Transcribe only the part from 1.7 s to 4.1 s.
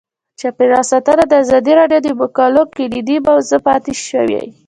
راډیو د مقالو کلیدي موضوع پاتې